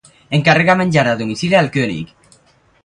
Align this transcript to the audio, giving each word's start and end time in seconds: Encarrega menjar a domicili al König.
Encarrega 0.37 0.77
menjar 0.81 1.05
a 1.09 1.15
domicili 1.21 1.53
al 1.59 1.69
König. 1.77 2.13